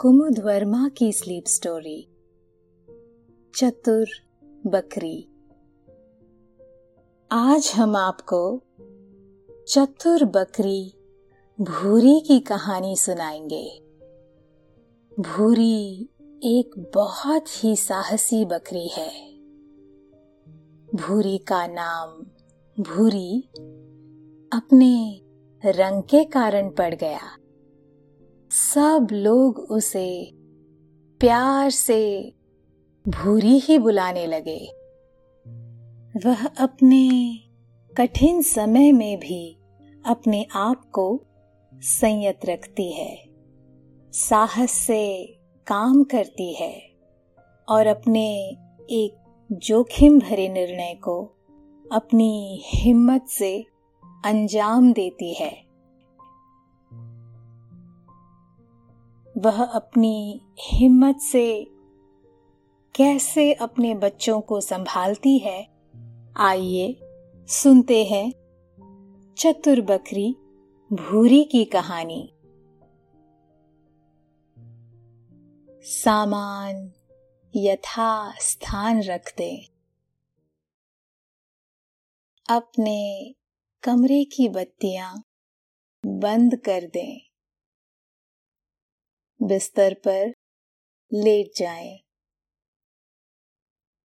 कुमुद 0.00 0.38
वर्मा 0.38 0.88
की 0.88 1.12
sleep 1.12 1.44
story. 1.46 2.08
चतुर 3.54 4.06
बकरी। 4.66 5.28
आज 7.32 7.72
हम 7.76 7.96
आपको 7.96 8.62
चतुर 9.68 10.24
बकरी 10.24 10.94
भूरी 11.60 12.20
की 12.20 12.40
कहानी 12.40 12.96
सुनाएँगे। 12.96 13.82
भूरी 15.20 16.08
एक 16.44 16.90
बहुत 16.94 17.64
ही 17.64 17.76
साहसी 17.76 18.44
बकरी 18.44 18.88
है। 18.88 19.38
भूरी 20.94 21.38
का 21.38 21.66
नाम 21.66 22.26
भूरी 22.82 23.40
अपने 24.52 25.22
रंग 25.64 26.02
के 26.02 26.24
कारण 26.24 26.70
पड़ 26.70 26.94
गया। 26.94 27.37
सब 28.58 29.08
लोग 29.12 29.58
उसे 29.58 30.30
प्यार 31.20 31.70
से 31.70 32.32
भूरी 33.08 33.58
ही 33.58 33.78
बुलाने 33.78 34.26
लगे। 34.26 34.72
वह 36.26 36.46
अपने 36.46 37.38
कठिन 37.96 38.42
समय 38.42 38.92
में 38.92 39.18
भी 39.18 39.58
अपने 40.06 40.46
आप 40.54 40.84
को 40.84 41.24
संयत 41.72 42.40
रखती 42.44 42.92
है, 42.92 43.24
साहस 44.12 44.70
से 44.70 45.24
काम 45.66 46.04
करती 46.04 46.52
है 46.54 46.96
और 47.68 47.86
अपने 47.86 48.26
एक 48.90 49.46
जोखिम 49.52 50.18
भरे 50.20 50.48
निर्णय 50.48 50.94
को 50.94 51.22
अपनी 51.92 52.62
हिम्मत 52.64 53.26
से 53.28 53.66
अंजाम 54.24 54.92
देती 54.92 55.34
है। 55.34 55.67
वह 59.38 59.64
अपनी 59.64 60.40
हिम्मत 60.60 61.16
से 61.16 61.64
कैसे 62.94 63.52
अपने 63.52 63.94
बच्चों 63.94 64.40
को 64.40 64.60
संभालती 64.60 65.38
है, 65.38 65.68
आइए 66.36 67.00
सुनते 67.48 68.04
हैं 68.04 68.32
चतुर 69.38 69.80
बकरी 69.80 70.36
भूरी 70.92 71.44
की 71.44 71.64
कहानी। 71.64 72.32
सामान 75.82 76.92
यथा 77.56 78.34
स्थान 78.38 79.02
रख 79.02 79.34
दे। 79.38 79.68
अपने 82.50 83.34
कमरे 83.82 84.24
की 84.24 84.48
बत्तियाँ 84.48 85.22
बंद 86.06 86.56
कर 86.56 86.80
दें। 86.80 87.27
बिस्तर 89.42 89.94
पर 89.94 90.28
लेट 91.14 91.50
जाएँ। 91.56 91.98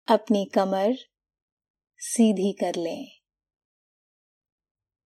अपनी 0.09 0.45
कमर 0.55 0.95
सीधी 1.99 2.53
कर 2.53 2.75
लें। 2.75 3.09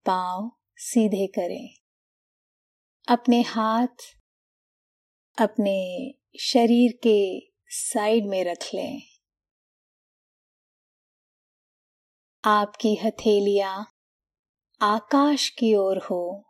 पाँव 0.06 0.52
सीधे 0.76 1.26
करें। 1.26 1.74
अपने 3.08 3.42
हाथ 3.42 4.20
अपने 5.38 6.10
शरीर 6.40 7.00
के 7.06 7.40
साइड 7.66 8.26
में 8.26 8.44
रख 8.44 8.70
लें। 8.74 9.02
आपकी 12.44 12.94
हथेलियाँ 12.94 13.92
आकाश 14.82 15.48
की 15.48 15.74
ओर 15.74 15.98
हो। 15.98 16.49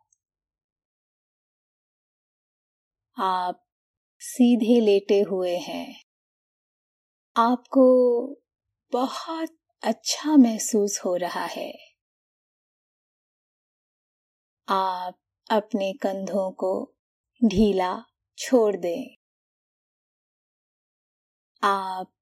आप 3.22 3.64
सीधे 4.20 4.81
लेटे 4.81 5.20
हुए 5.20 5.56
हैं। 5.56 6.00
आपको 7.36 8.26
बहुत 8.92 9.48
अच्छा 9.82 10.36
महसूस 10.36 11.00
हो 11.04 11.16
रहा 11.16 11.44
है। 11.44 11.78
आप 14.69 15.19
अपने 15.50 15.92
कंधों 15.92 16.50
को 16.50 16.94
ढीला 17.44 18.04
छोड़ 18.38 18.76
दें। 18.76 19.16
आप 21.62 22.12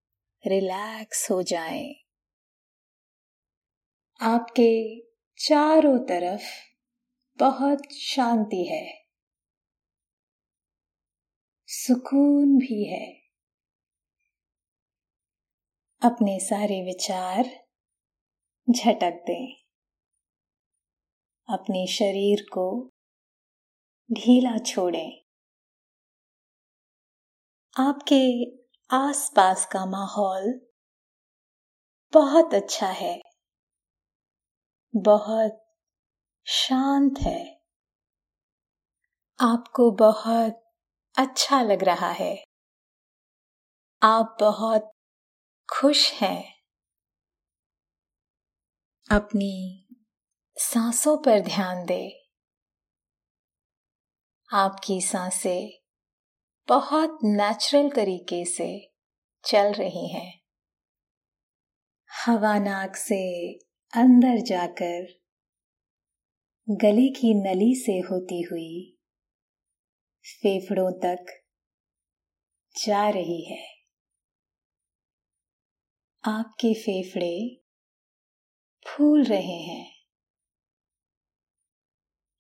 रिलैक्स 0.47 1.31
हो 1.31 1.43
जाएँ। 1.43 1.95
आपके 4.21 5.01
चारों 5.37 5.99
तरफ़ 5.99 6.43
बहुत 7.39 7.93
शांति 7.93 8.65
है। 8.65 9.08
सुकून 11.71 12.59
भी 12.59 12.85
है। 12.85 13.13
अपने 16.03 16.41
सारे 16.41 16.85
विचार 16.85 17.45
झटक 18.71 19.25
दें। 19.27 19.55
अपने 21.49 21.87
शरीर 21.87 22.47
को 22.53 22.93
ढीला 24.13 24.59
छोड़ें। 24.59 25.25
आपके 27.79 28.45
आसपास 28.91 29.67
का 29.67 29.87
माहौल 29.87 30.61
बहुत 32.13 32.55
अच्छा 32.55 32.87
है। 32.87 33.23
बहुत 34.97 35.75
शांत 36.47 37.19
है। 37.19 37.61
आपको 39.41 39.91
बहुत 39.91 40.65
अच्छा 41.19 41.63
लग 41.63 41.85
रहा 41.85 42.11
है। 42.11 42.45
आप 44.03 44.37
बहुत 44.41 44.93
खुश 45.73 46.13
हैं। 46.13 46.55
अपनी 49.11 49.87
सांसों 50.57 51.19
पर 51.19 51.41
ध्यान 51.41 51.87
दें। 51.87 52.11
आपकी 54.53 55.01
साँसें 55.01 55.71
बहुत 56.69 57.19
नेचुरल 57.25 57.91
तरीके 57.91 58.45
से 58.45 58.93
चल 59.45 59.73
रही 59.73 60.09
हैं। 60.09 60.41
हवा 62.27 62.59
नाक 62.59 62.97
से 62.97 63.53
अंदर 63.97 64.41
जाकर 64.41 65.07
गले 66.71 67.09
की 67.09 67.35
नली 67.35 67.75
से 67.75 67.93
होती 67.93 68.43
हुई 68.43 68.98
फेफड़ों 70.37 70.93
तक 70.93 71.43
जा 72.87 73.09
रही 73.09 73.45
है। 73.45 73.79
आपके 76.25 76.75
फेफड़े 76.75 77.65
फूल 78.87 79.25
रहे 79.25 79.63
हैं। 79.63 79.95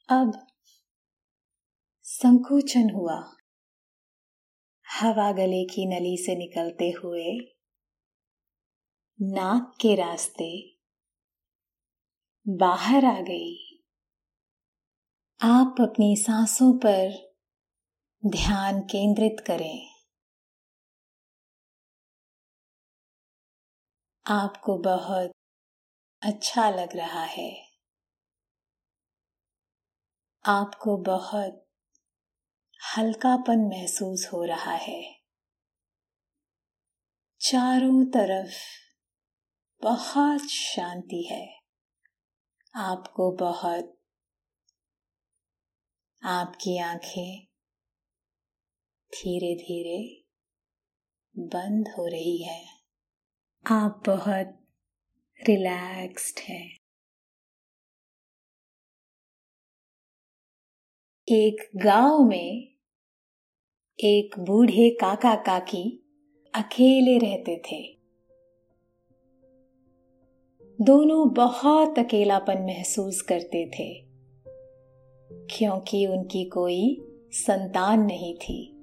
अब 0.09 0.47
संकोचन 2.03 2.91
हुआ। 2.91 3.37
हवा 5.00 5.32
गले 5.32 5.65
की 5.65 5.87
नली 5.87 6.16
से 6.16 6.34
निकलते 6.34 6.91
हुए 6.91 7.55
नाक 9.20 9.79
के 9.81 9.94
रास्ते 9.94 10.79
बाहर 12.49 13.05
आ 13.05 13.20
गई। 13.20 13.84
आप 15.41 15.75
अपनी 15.81 16.17
सांसों 16.17 16.79
पर 16.79 17.27
ध्यान 18.26 18.81
केंद्रित 18.81 19.37
करें। 19.47 19.88
आपको 24.26 24.79
बहुत 24.79 25.31
अच्छा 26.23 26.70
लग 26.70 26.97
रहा 26.97 27.25
है। 27.25 27.69
आपको 30.44 30.97
बहुत 30.97 31.67
हल्कापन 32.97 33.59
महसूस 33.59 34.31
हो 34.32 34.44
रहा 34.44 34.73
है। 34.73 35.20
चारों 37.41 38.05
तरफ़ 38.05 38.55
बहुत 39.82 40.50
शांति 40.50 41.23
है। 41.23 41.61
आपको 42.75 43.32
बहुत, 43.32 43.99
आपकी 46.23 46.79
आँखें 46.79 47.47
धीरे 49.14 49.55
धीरे 49.55 50.25
बंद 51.38 51.88
हो 51.99 52.06
रही 52.06 52.43
है। 52.43 52.64
आप 53.66 54.02
बहुत 54.06 54.46
रिलैक्स्ड 55.49 56.38
हैं। 56.38 56.76
एक 61.28 61.70
गाँव 61.76 62.25
में 62.25 62.75
एक 64.00 64.38
बूढ़े 64.38 64.90
काका 64.90 65.34
काकी 65.34 66.05
अकेले 66.55 67.19
रहते 67.19 67.62
थे। 67.72 67.99
दोनों 70.81 71.34
बहुत 71.34 71.99
अकेलापन 71.99 72.62
महसूस 72.62 73.20
करते 73.22 73.66
थे 73.66 74.06
क्योंकि 75.46 76.06
उनकी 76.06 76.44
कोई 76.44 76.99
संतान 77.32 78.00
नहीं 78.00 78.34
थी। 78.37 78.77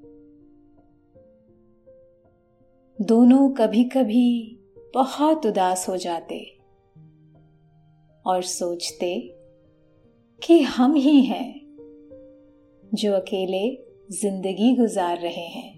दोनों 3.01 3.49
कभी 3.49 3.83
कभी 3.83 4.57
बहुत 4.93 5.45
उदास 5.45 5.89
हो 5.89 5.97
जाते 5.97 6.57
और 8.25 8.41
सोचते 8.41 9.35
कि 10.41 10.61
हम 10.61 10.95
ही 10.95 11.21
हैं 11.21 11.61
जो 12.93 13.13
अकेले 13.13 13.85
ज़िंदगी 14.11 14.75
गुजार 14.75 15.17
रहे 15.17 15.45
हैं। 15.47 15.73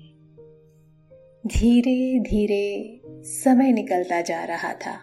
धीरे 1.47 2.19
धीरे 2.19 3.01
समय 3.23 3.71
निकलता 3.71 4.21
जा 4.21 4.43
रहा 4.43 4.73
था। 4.73 4.93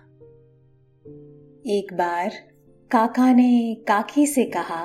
एक 1.67 1.87
बार 1.93 2.31
काका 2.91 3.33
ने 3.33 3.75
काकी 3.89 4.27
से 4.27 4.45
कहा, 4.45 4.85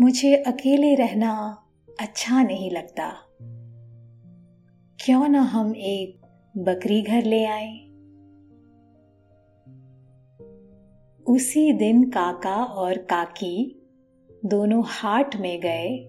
मुझे 0.00 0.36
अकेले 0.36 0.94
रहना 0.94 1.64
अच्छा 2.00 2.42
नहीं 2.42 2.70
लगता। 2.70 3.31
क्यों 5.04 5.28
ना 5.28 5.40
हम 5.40 5.76
एक 5.76 6.26
बकरी 6.56 7.02
घर 7.02 7.22
ले 7.22 7.44
आए? 7.44 7.78
उसी 11.28 11.72
दिन 11.72 12.10
काका 12.10 12.64
और 12.64 12.98
काकी 12.98 13.82
दोनों 14.44 14.82
हाट 14.86 15.36
में 15.36 15.60
गए 15.60 16.04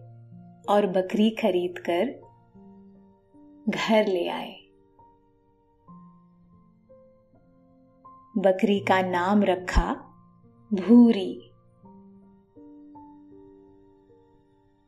और 0.70 0.88
बकरी 0.88 1.30
खरीदकर 1.30 2.06
घर 3.70 4.08
ले 4.08 4.28
आए। 4.28 4.56
बकरी 8.38 8.80
का 8.80 9.02
नाम 9.02 9.44
रखा 9.44 9.94
भूरी। 10.74 11.52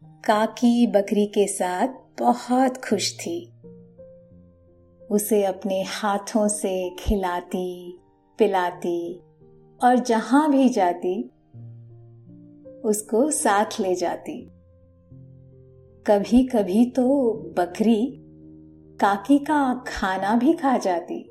काकी 0.03 0.87
बकरी 0.87 1.25
के 1.25 1.47
साथ 1.47 1.87
बहुत 2.19 2.77
खुश 2.77 3.19
थी। 3.19 3.51
उसे 5.11 5.43
अपने 5.43 5.83
हाथों 5.83 6.47
से 6.47 6.95
खिलाती, 6.99 7.99
पिलाती 8.37 9.21
और 9.83 9.95
जहाँ 9.95 10.51
भी 10.51 10.69
जाती, 10.69 11.23
उसको 12.85 13.31
साथ 13.31 13.65
ले 13.79 13.95
जाती। 13.95 14.51
कभी 16.07 16.43
कभी 16.43 16.85
तो 16.85 17.33
बकरी 17.57 18.21
काकी 18.99 19.39
का 19.39 19.83
खाना 19.87 20.35
भी 20.35 20.53
खा 20.53 20.77
जाती 20.77 21.23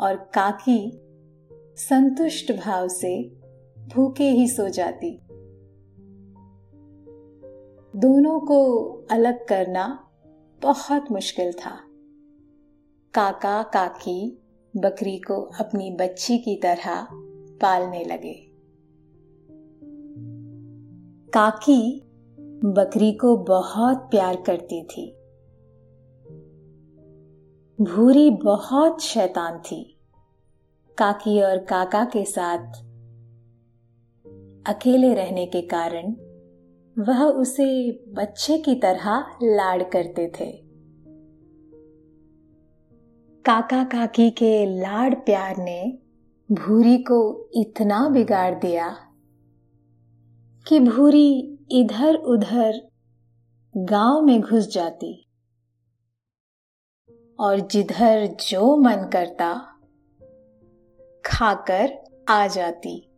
और 0.00 0.16
काकी 0.34 1.00
संतुष्ट 1.76 2.52
भाव 2.52 2.88
से 2.88 3.32
भूखे 3.94 4.30
ही 4.30 4.48
सो 4.48 4.68
जाती। 4.68 5.20
दोनों 7.96 8.40
को 8.40 8.82
अलग 9.10 9.46
करना 9.46 10.05
बहुत 10.62 11.12
मुश्किल 11.12 11.52
था। 11.52 11.80
काका, 13.14 13.62
काकी, 13.62 14.42
बकरी 14.76 15.18
को 15.18 15.42
अपनी 15.42 15.90
बच्ची 15.90 16.38
की 16.38 16.56
तरह 16.56 17.06
पालने 17.62 18.04
लगे। 18.04 18.46
काकी 21.28 22.02
बकरी 22.64 23.12
को 23.12 23.36
बहुत 23.36 23.96
प्यार 23.96 24.36
करती 24.36 24.82
थी। 24.82 25.12
भूरी 27.84 28.30
बहुत 28.30 29.00
शैतान 29.00 29.58
थी। 29.58 29.98
काकी 30.98 31.40
और 31.40 31.58
काका 31.58 32.04
के 32.04 32.24
साथ 32.24 32.72
अकेले 34.66 35.14
रहने 35.14 35.46
के 35.46 35.62
कारण 35.62 36.16
वह 36.98 37.24
उसे 37.24 37.92
बच्चे 38.08 38.58
की 38.58 38.74
तरह 38.74 39.38
लाड़ 39.42 39.82
करते 39.82 40.32
थे। 40.40 40.52
काका 43.44 43.84
काकी 43.84 44.30
के 44.30 44.80
लाड़ 44.80 45.14
प्यार 45.14 45.56
ने 45.56 45.98
भूरी 46.52 46.98
को 46.98 47.50
इतना 47.54 48.08
बिगाड़ 48.08 48.54
दिया 48.54 48.96
कि 50.68 50.80
भूरी 50.80 51.58
इधर 51.70 52.14
उधर 52.14 52.88
गाँव 53.76 54.22
में 54.22 54.40
घुस 54.40 54.74
जाती 54.74 55.30
और 57.40 57.60
जिधर 57.60 58.26
जो 58.26 58.76
मन 58.76 59.10
करता, 59.12 59.54
खाकर 61.24 62.04
आ 62.28 62.46
जाती। 62.46 63.15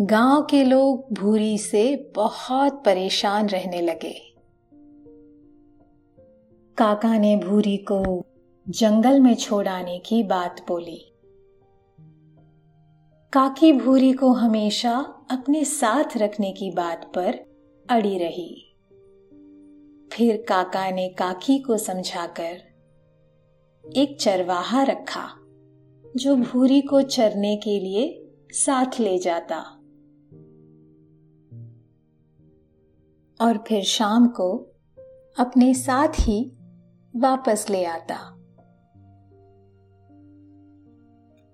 गाँव 0.00 0.46
के 0.50 0.64
लोग 0.64 1.06
भूरी 1.12 1.58
से 1.58 2.12
बहुत 2.16 2.82
परेशान 2.84 3.48
रहने 3.48 3.80
लगे। 3.80 4.34
काका 6.76 7.18
ने 7.18 7.36
भूरी 7.36 7.76
को 7.76 8.26
जंगल 8.68 9.20
में 9.20 9.34
छोड़ाने 9.34 9.98
की 9.98 10.22
बात 10.22 10.64
बोली। 10.68 11.12
काकी 13.32 13.72
भूरी 13.72 14.12
को 14.12 14.32
हमेशा 14.32 14.92
अपने 15.30 15.64
साथ 15.64 16.16
रखने 16.16 16.52
की 16.52 16.70
बात 16.70 17.12
पर 17.14 17.38
अड़ी 17.90 18.18
रही। 18.18 18.76
फिर 20.12 20.44
काका 20.48 20.90
ने 20.90 21.08
काकी 21.08 21.58
को 21.58 21.78
समझाकर 21.78 22.62
एक 23.96 24.20
चरवाहा 24.20 24.82
रखा, 24.82 25.28
जो 26.16 26.36
भूरी 26.36 26.80
को 26.80 27.02
चरने 27.02 27.56
के 27.56 27.80
लिए 27.80 28.32
साथ 28.52 29.00
ले 29.00 29.18
जाता। 29.18 29.72
और 33.40 33.64
फिर 33.68 33.82
शाम 33.82 34.26
को 34.26 34.58
अपने 35.38 35.74
साथ 35.74 36.08
ही 36.08 36.52
वापस 37.16 37.66
ले 37.70 37.84
आता। 37.84 38.32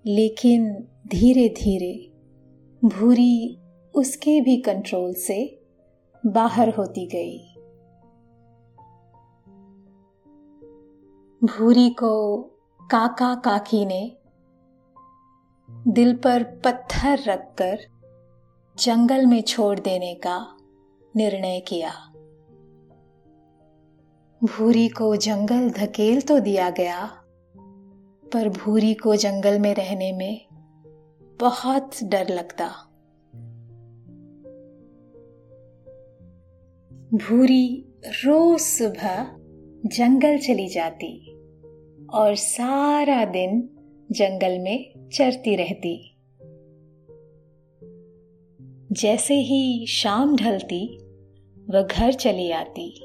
लेकिन 0.05 0.87
धीरे 1.07 1.49
धीरे 1.49 2.11
भूरी 2.87 3.59
उसके 3.95 4.41
भी 4.41 4.57
कंट्रोल 4.57 5.13
से 5.13 5.65
बाहर 6.25 6.69
होती 6.69 7.05
गई। 7.05 7.49
भूरी 11.47 11.89
को 11.89 12.41
काका 12.91 13.35
काकी 13.35 13.85
ने 13.85 14.17
दिल 15.87 16.15
पर 16.15 16.43
पत्थर 16.43 17.19
रखकर 17.19 17.79
जंगल 18.77 19.25
में 19.25 19.41
छोड़ 19.41 19.79
देने 19.79 20.15
का 20.15 20.57
निर्णय 21.15 21.59
किया। 21.59 21.91
भूरी 24.43 24.87
को 24.87 25.15
जंगल 25.15 25.69
धकेल 25.69 26.21
तो 26.21 26.39
दिया 26.39 26.69
गया, 26.69 27.05
पर 28.33 28.49
भूरी 28.49 28.93
को 28.93 29.15
जंगल 29.15 29.59
में 29.59 29.75
रहने 29.75 30.11
में 30.11 30.45
बहुत 31.39 32.03
डर 32.03 32.29
लगता। 32.29 32.67
भूरी 37.13 37.85
रोज 38.07 38.59
सुबह 38.59 39.25
जंगल 39.85 40.37
चली 40.37 40.67
जाती 40.67 41.31
और 42.13 42.35
सारा 42.35 43.25
दिन 43.25 43.69
जंगल 44.11 44.59
में 44.59 45.09
चरती 45.13 45.55
रहती। 45.55 46.09
जैसे 48.91 49.33
ही 49.33 49.85
शाम 49.87 50.35
ढलती 50.35 51.02
वह 51.69 51.81
घर 51.81 52.13
चली 52.13 52.51
आती। 52.51 53.01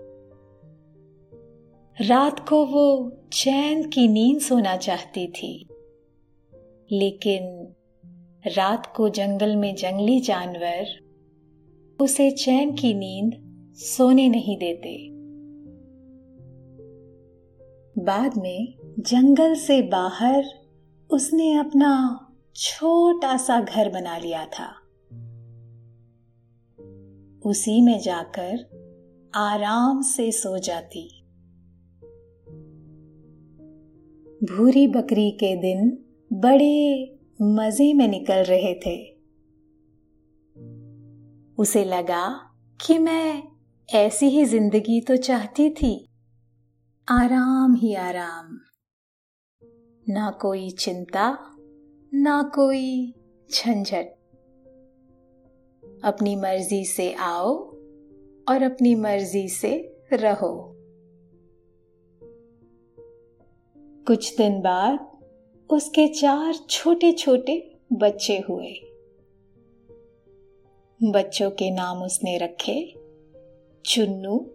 रात 2.07 2.49
को 2.49 2.67
वो 2.67 3.13
चैन 3.33 3.89
की 3.89 4.09
नींद 4.09 4.41
सोना 4.41 4.77
चाहती 4.77 5.27
थी। 5.27 5.69
लेकिन 6.93 7.75
रात 8.47 8.93
को 8.97 9.09
जंगल 9.09 9.57
में 9.57 9.75
जंगली 9.75 10.21
जानवर 10.21 10.87
उसे 12.01 12.31
चैन 12.31 12.75
की 12.75 12.95
नींद 12.95 13.33
सोने 13.77 14.29
नहीं 14.29 14.59
देते। 14.59 15.09
बाद 18.05 18.37
में 18.37 18.75
जंगल 18.99 19.55
से 19.55 19.83
बाहर 19.83 20.45
उसने 21.11 21.55
अपना 21.55 22.21
छोटा 22.55 23.37
सा 23.37 23.61
घर 23.61 23.91
बना 23.91 24.19
लिया 24.19 24.47
था। 24.47 24.78
उसी 27.47 27.83
में 27.83 28.01
जाकर 28.01 28.79
आराम 29.35 30.03
से 30.03 30.33
सो 30.33 30.59
जाती। 30.59 31.25
भूरी 34.45 34.87
बकरी 34.87 35.31
के 35.31 35.57
दिन 35.57 36.05
बड़े 36.33 37.17
मज़े 37.43 37.95
में 37.95 38.09
निकल 38.09 38.45
रहे 38.45 38.75
थे। 38.75 39.19
उसे 41.59 41.85
लगा 41.85 42.51
कि 42.87 42.99
मैं 42.99 43.43
ऐसी 43.95 44.27
ही 44.27 44.45
ज़िंदगी 44.45 45.01
तो 45.01 45.17
चाहती 45.17 45.71
थी। 45.71 46.09
आराम 47.09 47.75
ही 47.75 47.95
आराम। 47.95 48.59
ना 50.09 50.31
कोई 50.31 50.71
चिंता, 50.71 51.39
ना 52.15 52.43
कोई 52.43 53.15
झंझट। 53.55 54.18
अपनी 56.05 56.37
मर्ज़ी 56.37 56.85
से 56.85 57.13
आओ 57.13 57.55
और 58.49 58.63
अपनी 58.63 58.95
मर्ज़ी 58.95 59.49
से 59.49 59.97
रहो। 60.13 60.75
कुछ 64.07 64.37
दिन 64.37 64.61
बाद 64.61 65.19
उसके 65.71 66.09
चार 66.09 66.55
छोटे 66.71 67.13
छोटे 67.13 67.77
बच्चे 67.93 68.39
हुए। 68.39 68.75
बच्चों 71.03 71.51
के 71.51 71.71
नाम 71.71 72.03
उसने 72.03 72.39
रखे 72.39 72.95
चुन्नू, 73.85 74.51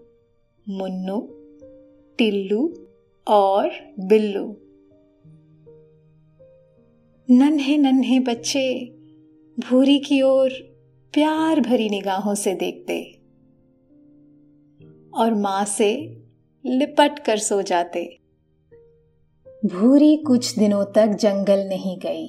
मुन्नू, 0.70 1.28
टिल्लू 2.18 2.88
और 3.28 3.70
बिल्लू। 4.00 4.58
नन्हे 7.30 7.78
नन्हे 7.78 8.20
बच्चे 8.20 8.86
भूरी 9.60 10.00
की 10.00 10.22
ओर 10.22 10.73
प्यार 11.14 11.60
भरी 11.60 11.90
निगाहों 11.90 12.36
से 12.36 12.56
देखते 12.56 13.22
और 15.16 15.34
माँ 15.34 15.66
से 15.66 16.18
लिपट 16.66 17.20
कर 17.20 17.38
सो 17.38 17.62
जाते। 17.62 18.20
भूरी 19.66 20.18
कुछ 20.18 20.60
दिनों 20.60 20.86
तक 20.86 21.08
जंगल 21.08 21.68
नहीं 21.68 22.00
गई। 22.00 22.28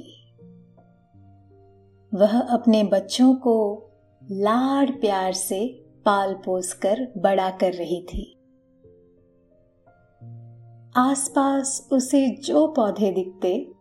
वह 2.14 2.40
अपने 2.40 2.84
बच्चों 2.84 3.34
को 3.34 3.88
लाड 4.30 5.00
प्यार 5.00 5.32
से 5.32 5.84
पाल 6.04 6.34
पोस 6.34 6.72
कर 6.72 7.12
बड़ा 7.18 7.50
कर 7.50 7.72
रही 7.72 8.02
थी। 8.02 8.36
आसपास 10.96 11.88
उसे 11.92 12.28
जो 12.28 12.66
पौधे 12.66 13.10
दिखते, 13.10 13.72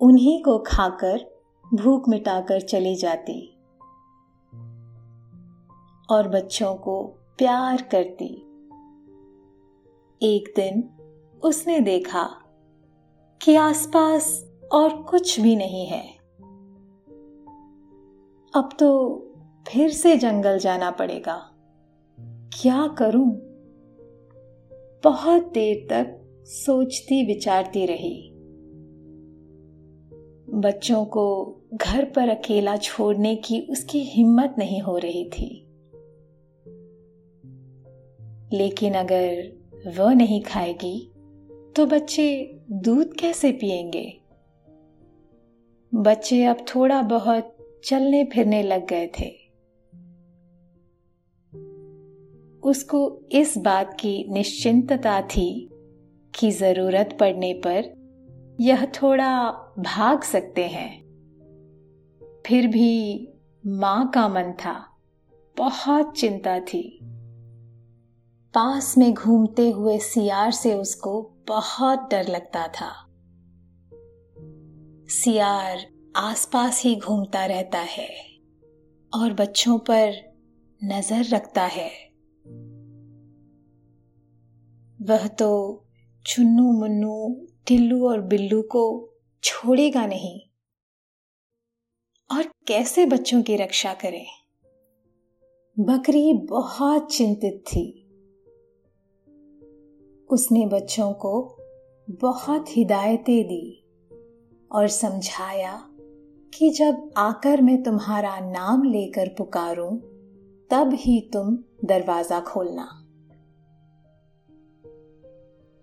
उन्हीं 0.00 0.42
को 0.42 0.58
खाकर 0.58 1.20
भूख 1.74 2.08
मिटाकर 2.08 2.60
चली 2.60 2.94
जाती। 2.94 3.55
और 6.10 6.28
बच्चों 6.28 6.74
को 6.74 7.02
प्यार 7.38 7.82
करती। 7.82 8.42
एक 10.22 10.52
दिन 10.56 10.88
उसने 11.44 11.80
देखा 11.80 12.28
कि 13.42 13.54
आसपास 13.54 14.50
और 14.72 15.02
कुछ 15.02 15.40
भी 15.40 15.56
नहीं 15.56 15.86
है। 15.86 16.16
अब 18.54 18.68
तो 18.78 19.18
फिर 19.68 19.90
से 19.90 20.16
जंगल 20.16 20.58
जाना 20.58 20.90
पड़ेगा। 20.90 21.52
क्या 22.60 22.86
करूँ? 22.86 23.40
बहुत 25.04 25.42
देर 25.42 25.86
तक 25.90 26.22
सोचती 26.46 27.26
विचारती 27.26 27.86
रही। 27.86 28.32
बच्चों 30.54 31.04
को 31.04 31.56
घर 31.74 32.04
पर 32.04 32.28
अकेला 32.28 32.76
छोड़ने 32.76 33.36
की 33.36 33.60
उसकी 33.70 33.98
हिम्मत 33.98 34.54
नहीं 34.58 34.82
हो 34.82 34.96
रही 34.96 35.30
थी। 35.30 35.65
लेकिन 38.52 38.94
अगर 38.94 39.52
वह 39.98 40.14
नहीं 40.14 40.42
खाएगी 40.42 41.12
तो 41.76 41.86
बच्चे 41.86 42.58
दूध 42.70 43.14
कैसे 43.14 43.52
पिएँगे? 43.52 44.20
बच्चे 45.94 46.44
अब 46.44 46.56
थोड़ा 46.74 47.02
बहुत 47.02 47.56
चलने 47.84 48.24
फिरने 48.24 48.62
लग 48.62 48.86
गए 48.86 49.06
थे। 49.06 49.46
उसको 52.62 53.20
इस 53.32 53.58
बात 53.58 53.94
की 54.00 54.26
निश्चिंतता 54.28 55.22
थी 55.22 55.68
कि 56.34 56.50
ज़रूरत 56.50 57.16
पड़ने 57.20 57.54
पर 57.66 58.06
यह 58.60 58.86
थोड़ा 58.86 59.50
भाग 59.78 60.22
सकते 60.22 60.64
हैं। 60.64 61.06
फिर 62.46 62.66
भी 62.66 63.28
माँ 63.66 64.10
का 64.10 64.28
मन 64.28 64.52
था, 64.52 64.96
बहुत 65.56 66.18
चिंता 66.18 66.60
थी। 66.60 67.00
पास 68.56 68.98
में 68.98 69.14
घूमते 69.14 69.70
हुए 69.70 69.98
सियार 69.98 70.52
से 70.52 70.74
उसको 70.74 71.22
बहुत 71.48 71.98
डर 72.10 72.28
लगता 72.28 72.68
था। 72.68 73.06
सियार 75.08 75.86
आसपास 76.16 76.82
ही 76.82 76.96
घूमता 76.96 77.46
रहता 77.46 77.78
है 77.78 78.08
और 79.14 79.32
बच्चों 79.32 79.78
पर 79.78 80.14
नज़र 80.84 81.24
रखता 81.24 81.62
है। 81.62 81.90
वह 85.02 85.26
तो 85.26 85.84
चुन्नू 86.26 86.72
मुन्नू, 86.72 87.46
टिल्लू 87.66 88.08
और 88.08 88.20
बिल्लू 88.20 88.62
को 88.62 89.14
छोड़ेगा 89.42 90.06
नहीं। 90.06 90.40
और 92.36 92.42
कैसे 92.42 93.06
बच्चों 93.06 93.42
की 93.42 93.56
रक्षा 93.56 93.94
करे? 93.94 94.26
बकरी 95.78 96.32
बहुत 96.34 97.12
चिंतित 97.12 97.64
थी। 97.66 98.02
उसने 100.30 100.66
बच्चों 100.66 101.12
को 101.12 101.56
बहुत 102.10 102.76
हिदायतें 102.76 103.44
दी 103.44 103.84
और 104.72 104.88
समझाया 104.88 105.88
कि 106.58 106.70
जब 106.70 107.10
आकर 107.16 107.62
मैं 107.62 107.82
तुम्हारा 107.82 108.40
नाम 108.40 108.82
लेकर 108.82 109.28
पुकारूं, 109.28 109.98
तब 110.70 110.90
ही 110.94 111.30
तुम 111.32 111.58
दरवाज़ा 111.84 112.40
खोलना। 112.40 113.02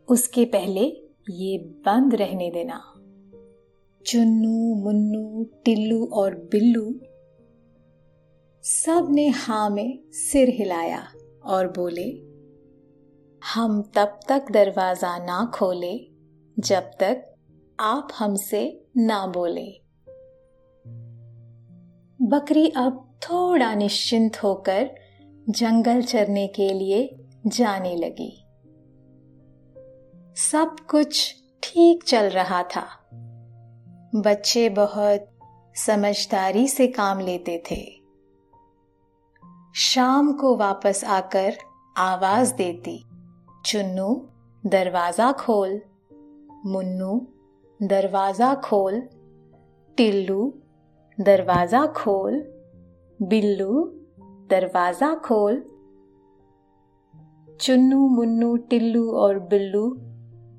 उसके 0.08 0.46
पहले 0.46 0.82
ये 1.30 1.58
बंद 1.58 2.16
रहने 2.16 2.52
देना। 2.52 2.80
चुन्नू, 4.06 4.76
मुन्नू, 4.76 5.44
टिल्लू 5.66 6.06
और 6.06 6.36
बिल्लू 6.36 6.96
सबने 8.64 9.28
हा 9.28 9.70
में 9.70 10.00
सिर 10.12 10.50
हिलाया 10.50 11.08
और 11.46 11.68
बोले 11.68 12.33
हम 13.44 13.82
तब 13.82 14.20
तक 14.30 14.46
दरवाज़ा 14.52 15.18
ना 15.18 15.52
खोले 15.54 16.08
जब 16.60 16.82
तक 16.82 17.36
आप 17.80 18.08
हमसे 18.20 18.86
ना 18.98 19.28
बोले। 19.28 19.82
बकरी 22.22 22.70
अब 22.70 23.20
थोड़ा 23.22 23.76
निश्चिंत 23.76 24.44
होकर 24.44 24.90
जंगल 25.50 26.02
चरने 26.02 26.48
के 26.48 26.74
लिए 26.74 27.16
जाने 27.48 27.96
लगी। 27.96 28.46
सब 30.36 30.76
कुछ 30.90 31.36
ठीक 31.64 32.04
चल 32.04 32.30
रहा 32.30 32.64
था। 32.64 32.86
बच्चे 34.16 34.70
बहुत 34.70 35.30
समझदारी 35.76 36.68
से 36.68 36.88
काम 36.88 37.20
लेते 37.20 37.64
थे। 37.72 37.82
शाम 39.76 40.34
को 40.34 40.56
वापस 40.56 41.04
आकर 41.04 41.58
आवाज़ 41.98 42.54
देती। 42.54 43.10
चुन्नू, 43.66 44.28
दरवाज़ा 44.66 45.32
खोल। 45.32 45.82
मुन्नू, 46.66 47.28
दरवाज़ा 47.88 48.56
खोल। 48.56 49.02
टिल्लू, 49.98 50.54
दरवाज़ा 51.20 51.86
खोल। 51.86 52.54
बिल्लू, 53.22 53.84
दरवाज़ा 54.50 55.16
खोल। 55.16 55.64
चुन्नू, 57.62 58.08
मुन्नू, 58.08 58.58
टिल्लू 58.58 59.12
और 59.12 59.40
बिल्लू 59.40 59.98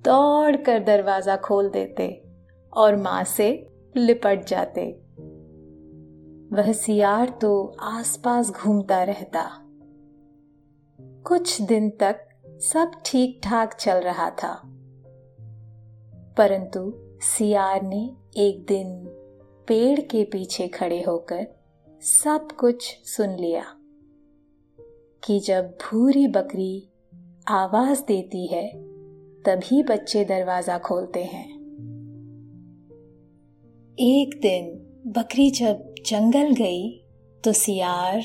दौड़ 0.04 0.56
कर 0.56 0.78
दरवाज़ा 0.78 1.37
खोल 1.37 1.70
देते 1.70 2.25
और 2.76 2.96
माँ 2.96 3.25
से 3.25 3.68
लिपट 3.96 4.46
जाते। 4.46 5.00
वह 6.52 6.73
सियार 6.73 7.28
तो 7.28 7.76
आसपास 7.80 8.50
घूमता 8.50 9.02
रहता। 9.02 9.50
कुछ 11.26 11.62
दिन 11.62 11.90
तक 11.90 12.28
सब 12.61 12.92
ठीक 13.06 13.40
ठाक 13.44 13.75
चल 13.75 13.94
रहा 13.94 14.30
था। 14.30 14.62
परंतु 16.38 16.92
सियार 17.20 17.82
ने 17.82 18.16
एक 18.37 18.64
दिन 18.66 19.04
पेड़ 19.68 20.00
के 20.00 20.25
पीछे 20.25 20.68
खड़े 20.68 21.02
होकर 21.02 21.46
सब 22.02 22.49
कुछ 22.52 22.99
सुन 23.04 23.30
लिया 23.30 23.64
कि 25.23 25.40
जब 25.40 25.66
भूरी 25.66 26.26
बकरी 26.26 26.88
आवाज़ 27.49 28.02
देती 28.02 28.46
है, 28.46 28.68
तभी 29.42 29.82
बच्चे 29.82 30.25
दरवाज़ा 30.25 30.78
खोलते 30.78 31.25
हैं। 31.25 31.49
एक 33.99 34.40
दिन 34.42 34.73
बकरी 35.06 35.50
जब 35.50 35.94
जंगल 36.06 36.54
गई 36.54 37.04
तो 37.44 37.52
सियार 37.52 38.23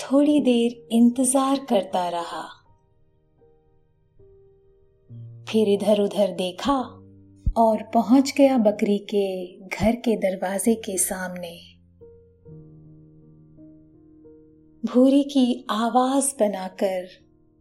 थोड़ी 0.00 0.40
देर 0.40 0.86
इंतज़ार 0.90 1.66
करता 1.68 2.08
रहा। 2.08 2.63
फिर 5.48 5.68
इधर 5.68 6.00
उधर 6.00 6.32
देखा 6.32 6.78
और 7.56 7.82
पहुँच 7.94 8.34
गया 8.38 8.58
बकरी 8.58 8.98
के 8.98 9.58
घर 9.68 9.96
के 9.96 10.16
दरवाजे 10.16 10.74
के 10.74 10.98
सामने। 10.98 11.60
भूरी 14.84 15.22
की 15.22 15.66
आवाज़ 15.70 16.34
बनाकर 16.40 17.08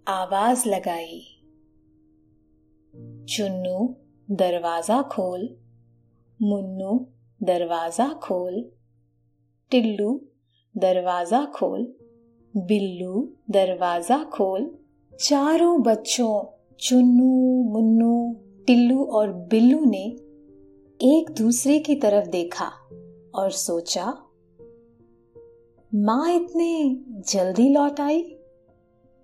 आवाज़ 0.08 0.70
लगाई। 0.70 1.42
चुन्नू, 3.30 3.96
दरवाज़ा 4.32 5.02
खोल। 5.02 5.58
मुन्नू, 6.42 7.08
दरवाज़ा 7.44 8.08
खोल। 8.14 8.72
टिल्लू, 9.72 10.22
दरवाज़ा 10.78 11.46
खोल। 11.46 11.96
बिल्लू, 12.58 13.34
दरवाज़ा 13.52 14.24
खोल। 14.24 14.78
चारों 15.20 15.82
बच्चों 15.82 16.63
चुन्नू, 16.80 17.64
मुन्नू, 17.64 18.36
टिल्लू 18.68 19.04
और 19.06 19.32
बिल्लू 19.34 19.86
ने 19.86 20.04
एक 21.00 21.26
दूसरे 21.38 21.80
की 21.80 21.96
तरफ़ 21.96 22.28
देखा 22.28 22.66
और 23.36 23.52
सोचा, 23.52 24.06
माँ 25.96 26.32
इतने 26.34 26.98
जल्दी 27.34 27.70
लौट 27.70 28.00
आई। 28.00 28.38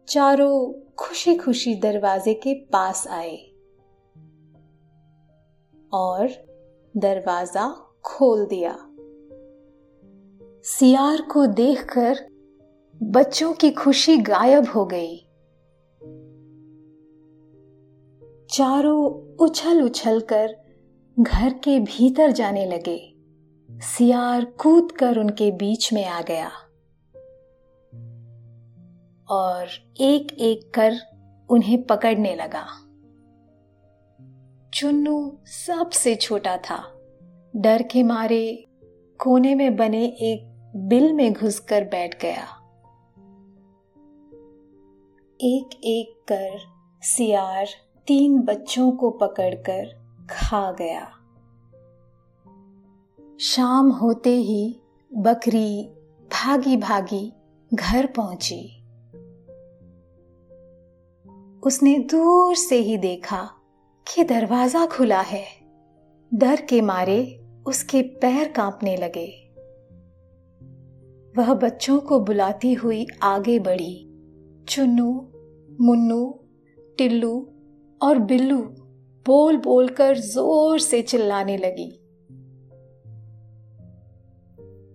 चारों 0.07 0.73
खुशी 0.95 1.35
खुशी 1.35 1.75
दरवाजे 1.75 2.33
के 2.33 2.53
पास 2.53 3.07
आए 3.07 3.37
और 5.93 6.29
दरवाज़ा 6.97 7.69
खोल 8.05 8.45
दिया। 8.45 8.77
सियार 10.63 11.21
को 11.21 11.45
देखकर 11.45 12.27
बच्चों 13.03 13.53
की 13.53 13.71
खुशी 13.71 14.17
गायब 14.17 14.69
हो 14.69 14.85
गई। 14.85 15.25
चारों 18.49 19.35
उछल 19.45 19.81
उछल 19.81 20.19
कर 20.19 20.57
घर 21.19 21.53
के 21.53 21.79
भीतर 21.79 22.31
जाने 22.31 22.65
लगे। 22.65 23.13
सियार 23.71 24.45
कूद 24.45 24.91
कर 24.91 25.17
उनके 25.17 25.51
बीच 25.51 25.93
में 25.93 26.05
आ 26.05 26.21
गया। 26.21 26.47
और 29.29 29.67
एक 30.01 30.37
एक 30.39 30.73
कर 30.73 30.93
उन्हें 31.49 31.83
पकड़ने 31.83 32.35
लगा। 32.35 32.65
चुन्नू 34.73 35.37
सबसे 35.45 36.15
छोटा 36.15 36.57
था। 36.57 36.99
डर 37.55 37.81
के 37.81 38.03
मारे 38.03 38.65
कोने 39.19 39.55
में 39.55 39.75
बने 39.75 40.05
एक 40.05 40.71
बिल 40.75 41.13
में 41.13 41.33
घुसकर 41.33 41.83
बैठ 41.83 42.21
गया। 42.21 42.43
एक 45.41 45.69
एक 45.83 46.25
कर 46.31 46.79
सियार 47.01 47.67
तीन 48.09 48.41
बच्चों 48.41 48.91
को 48.91 49.09
पकड़कर 49.09 49.85
खा 50.29 50.71
गया। 50.71 51.11
शाम 53.39 53.91
होते 53.91 54.29
ही 54.29 54.79
बकरी 55.15 55.83
भागी 56.31 56.77
भागी 56.77 57.33
घर 57.73 58.05
पहुँची। 58.05 58.83
उसने 61.63 61.99
दूर 61.99 62.55
से 62.55 62.75
ही 62.75 62.97
देखा 62.97 63.49
कि 64.13 64.23
दरवाज़ा 64.23 64.85
खुला 64.85 65.21
है। 65.21 65.45
डर 66.33 66.61
के 66.61 66.81
मारे 66.81 67.45
उसके 67.65 68.01
पैर 68.01 68.51
कांपने 68.51 68.97
लगे। 68.97 69.51
वह 71.37 71.53
बच्चों 71.53 71.99
को 71.99 72.19
बुलाती 72.19 72.73
हुई 72.73 73.07
आगे 73.23 73.59
बढ़ी। 73.59 74.05
चुन्नू, 74.69 75.31
मुन्नू, 75.81 76.39
टिल्लू 76.97 77.55
और 78.01 78.19
बिल्लू 78.19 78.57
बोल 79.25 79.57
बोलकर 79.57 80.17
ज़ोर 80.17 80.79
से 80.79 81.01
चिल्लाने 81.01 81.57
लगी। 81.57 81.99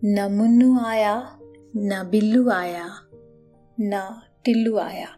न 0.05 0.29
मुन्नू 0.33 0.79
आया, 0.79 1.39
न 1.77 2.09
बिल्लू 2.11 2.51
आया, 2.51 2.89
न 3.81 4.23
टिल्लू 4.45 4.77
आया। 4.79 5.09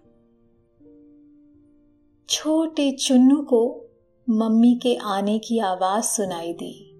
छोटे 2.29 2.92
चुन्नू 2.92 3.42
को 3.42 3.88
मम्मी 4.31 4.81
के 4.83 4.94
आने 4.94 5.38
की 5.38 5.59
आवाज़ 5.59 6.05
सुनाई 6.05 6.53
दी। 6.53 6.92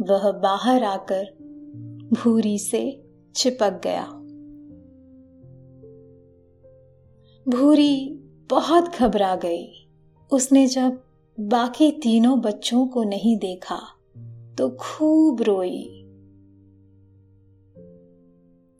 वह 0.00 0.32
बाहर 0.32 0.84
आकर 0.84 1.24
भूरी 2.12 2.58
से 2.58 3.04
चिपक 3.34 3.80
गया। 3.84 4.04
भूरी 7.48 8.18
बहुत 8.50 8.96
घबरा 8.96 9.36
गई। 9.36 9.77
उसने 10.30 10.66
जब 10.66 11.02
बाकी 11.40 11.90
तीनों 11.90 12.40
बच्चों 12.40 12.86
को 12.86 13.02
नहीं 13.02 13.36
देखा 13.38 13.80
तो 14.58 14.70
खूब 14.70 15.42
रोई। 15.42 16.04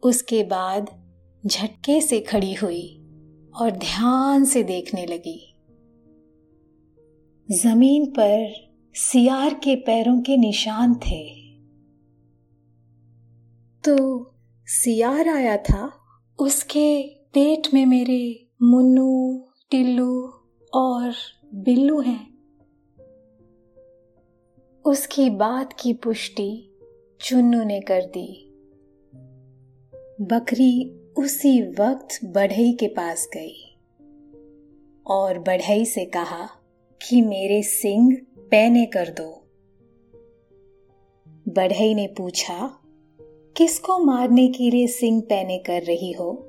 उसके 0.02 0.42
बाद 0.42 0.90
झटके 1.46 2.00
से 2.00 2.20
खड़ी 2.20 2.54
हुई 2.54 2.98
और 3.60 3.70
ध्यान 3.70 4.44
से 4.44 4.62
देखने 4.62 5.06
लगी। 5.06 5.54
ज़मीन 7.50 8.06
पर 8.10 8.52
सियार 8.94 9.54
के 9.54 9.76
पैरों 9.76 10.20
के 10.20 10.36
निशान 10.36 10.94
थे। 10.94 11.22
तो 13.84 13.96
सियार 14.66 15.28
आया 15.28 15.56
था, 15.56 15.92
उसके 16.38 17.02
पेट 17.34 17.68
में 17.74 17.86
मेरे 17.86 18.48
मुन्नू, 18.62 19.44
टिल्लू 19.70 20.34
और 20.74 21.14
बिल्लू 21.54 22.00
हैं। 22.00 22.38
उसकी 24.84 25.30
बात 25.30 25.72
की 25.72 25.92
पुष्टि 25.92 26.78
चुन्नू 27.20 27.64
ने 27.64 27.80
कर 27.80 28.02
दी। 28.02 28.44
बकरी 30.20 31.00
उसी 31.18 31.62
वक्त 31.62 32.24
बढ़ई 32.24 32.72
के 32.72 32.86
पास 32.86 33.28
गई 33.36 33.78
और 35.06 35.38
बढ़ई 35.38 35.84
से 35.84 36.04
कहा 36.04 36.48
कि 37.08 37.20
मेरे 37.20 37.62
सिंग 37.62 38.16
पैने 38.50 38.86
कर 38.86 39.08
दो। 39.08 39.44
बढ़ई 41.48 41.94
ने 41.94 42.06
पूछा, 42.06 42.78
किसको 43.56 43.98
मारने 43.98 44.48
के 44.48 44.70
लिए 44.70 44.86
सिंग 44.86 45.22
पैने 45.22 45.58
कर 45.58 45.82
रही 45.82 46.12
हो? 46.12 46.44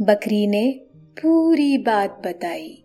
बकरी 0.00 0.46
ने 0.46 0.87
पूरी 1.22 1.78
बात 1.78 2.22
बताई। 2.26 2.84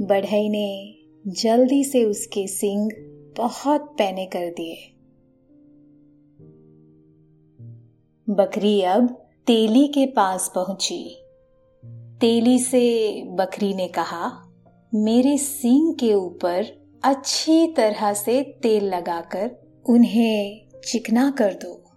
बढ़ई 0.00 0.48
ने 0.48 0.94
जल्दी 1.26 1.84
से 1.84 2.04
उसके 2.04 2.46
सिंग 2.46 2.90
बहुत 3.36 3.80
पैने 3.80 4.26
कर 4.26 4.50
दिए। 4.50 4.76
बकरी 8.30 8.82
अब 8.82 9.08
तेली 9.46 9.88
के 9.88 10.06
पास 10.06 10.52
पहुँची। 10.54 11.16
तेली 12.20 12.58
से 12.58 13.22
बकरी 13.26 13.74
ने 13.74 13.88
कहा, 13.88 14.52
मेरे 14.94 15.38
सिंग 15.38 15.94
के 15.94 16.14
ऊपर 16.14 16.66
अच्छी 17.04 17.66
तरह 17.66 18.12
से 18.12 18.42
तेल 18.42 18.84
लगाकर 18.84 19.50
उन्हें 19.86 20.68
चिकना 20.88 21.30
कर 21.30 21.54
दो। 21.54 21.87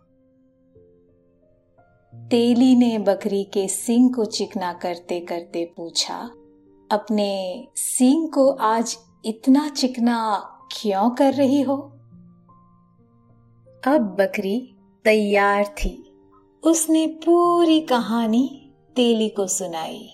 तेली 2.32 2.76
ने 2.76 3.00
बकरी 3.00 3.44
के 3.44 3.67
सिंग 3.67 4.15
को 4.15 4.26
चिकना 4.26 4.74
करते 4.74 5.20
करते 5.20 5.74
पूछा, 5.78 6.32
अपने 6.91 7.67
सिंग 7.76 8.30
को 8.30 8.52
आज 8.52 8.98
इतना 9.26 9.70
चिकना 9.70 10.38
क्यों 10.72 11.10
कर 11.10 11.34
रही 11.34 11.62
हो? 11.62 11.76
अब 13.88 14.15
बकरी 14.20 14.76
तैयार 15.04 15.65
थी। 15.65 16.13
उसने 16.63 17.08
पूरी 17.08 17.82
कहानी 17.82 18.72
तेली 18.96 19.30
को 19.30 19.48
सुनाई। 19.48 20.10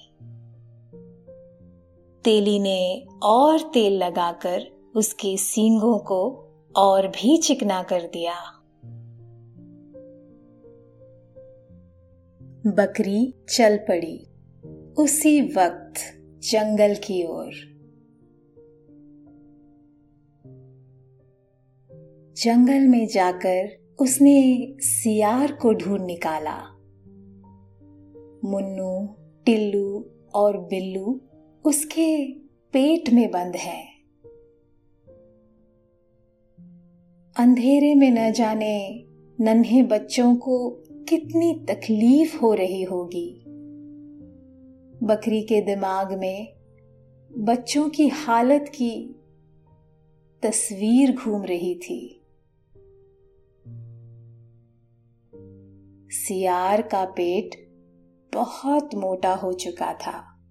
तेली 2.23 2.59
ने 2.59 3.05
और 3.23 3.61
तेल 3.61 4.03
लगाकर 4.03 4.67
उसके 4.95 5.37
सींगों 5.37 5.97
को 5.97 6.45
और 6.75 7.07
भी 7.07 7.37
चिकना 7.37 7.83
कर 7.83 8.01
दिया। 8.01 8.56
बकरी 12.67 13.33
चल 13.49 13.77
पड़ी। 13.77 14.27
उसी 14.97 15.41
वक्त 15.41 15.93
जंगल 16.43 16.95
की 16.95 17.23
ओर। 17.23 17.51
जंगल 22.37 22.87
में 22.87 23.07
जाकर 23.07 23.69
उसने 23.99 24.67
सियार 24.79 25.51
को 25.51 25.73
ढूंढ 25.73 26.01
निकाला। 26.01 26.57
मुन्नू, 28.49 29.15
टिल्लू 29.45 30.05
और 30.33 30.57
बिल्लू 30.57 31.21
उसके 31.65 32.33
पेट 32.73 33.09
में 33.09 33.31
बंद 33.31 33.55
है। 33.55 33.87
अंधेरे 37.39 37.95
में 37.95 38.11
न 38.11 38.31
जाने 38.31 39.05
नन्हे 39.39 39.83
बच्चों 39.83 40.35
को 40.35 40.83
कितनी 41.09 41.65
तकलीफ़ 41.69 42.37
हो 42.37 42.53
रही 42.53 42.83
होगी। 42.83 43.43
बकरी 45.03 45.41
के 45.41 45.61
दिमाग 45.61 46.19
में 46.19 46.53
बच्चों 47.37 47.89
की 47.89 48.07
हालत 48.07 48.65
की 48.75 49.15
तस्वीर 50.43 51.15
घूम 51.15 51.43
रही 51.43 51.75
थी। 51.75 52.21
सियार 56.09 56.81
का 56.81 57.05
पेट 57.05 57.69
बहुत 58.33 58.95
मोटा 58.95 59.35
हो 59.35 59.53
चुका 59.53 59.93
था। 59.93 60.43